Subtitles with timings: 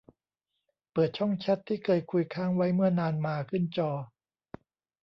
[0.93, 3.91] เปิดช่องแชตที่เคยคุยค้างไว้เมื่อนานมาขึ้นจอ